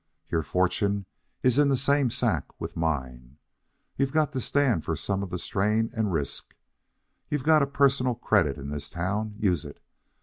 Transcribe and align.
Your 0.31 0.41
fortune 0.41 1.05
is 1.43 1.59
in 1.59 1.69
the 1.69 1.77
same 1.77 2.09
sack 2.09 2.59
with 2.59 2.75
mine. 2.75 3.37
You've 3.97 4.11
got 4.11 4.33
to 4.33 4.41
stand 4.41 4.83
for 4.83 4.95
some 4.95 5.21
of 5.21 5.29
the 5.29 5.37
strain 5.37 5.91
and 5.93 6.11
risk. 6.11 6.55
You've 7.29 7.43
got 7.43 7.71
personal 7.71 8.15
credit 8.15 8.57
in 8.57 8.71
this 8.71 8.89
town. 8.89 9.35
Use 9.37 9.63
it. 9.63 9.79